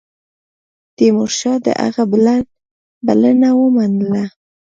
[0.95, 2.03] تیمورشاه د هغه
[3.05, 4.25] بلنه ومنله.